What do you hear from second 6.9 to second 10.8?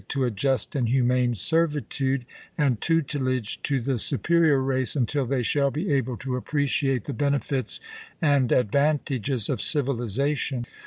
Oct! i'^isk. the benefits and advantages of civilization."